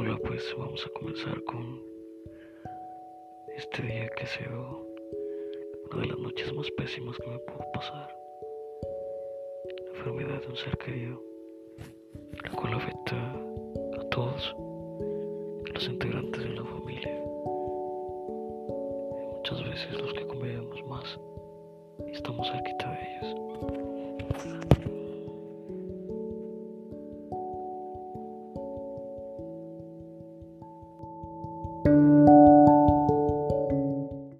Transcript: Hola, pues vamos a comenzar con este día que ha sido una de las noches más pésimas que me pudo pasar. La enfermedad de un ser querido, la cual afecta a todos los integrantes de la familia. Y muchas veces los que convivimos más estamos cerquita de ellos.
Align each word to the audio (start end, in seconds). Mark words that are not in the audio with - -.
Hola, 0.00 0.16
pues 0.16 0.54
vamos 0.56 0.86
a 0.86 0.90
comenzar 0.90 1.42
con 1.42 1.82
este 3.56 3.82
día 3.82 4.08
que 4.10 4.22
ha 4.22 4.26
sido 4.28 4.86
una 5.90 6.02
de 6.02 6.06
las 6.06 6.18
noches 6.20 6.52
más 6.54 6.70
pésimas 6.76 7.18
que 7.18 7.28
me 7.28 7.38
pudo 7.40 7.72
pasar. 7.72 8.16
La 9.66 9.98
enfermedad 9.98 10.40
de 10.40 10.46
un 10.46 10.56
ser 10.56 10.78
querido, 10.78 11.20
la 12.44 12.50
cual 12.52 12.74
afecta 12.74 13.16
a 13.98 14.08
todos 14.10 14.54
los 15.74 15.88
integrantes 15.88 16.44
de 16.44 16.50
la 16.50 16.64
familia. 16.64 17.18
Y 19.18 19.26
muchas 19.34 19.64
veces 19.64 20.00
los 20.00 20.12
que 20.12 20.28
convivimos 20.28 20.80
más 20.86 21.18
estamos 22.06 22.48
cerquita 22.48 22.88
de 22.92 23.02
ellos. 23.16 24.87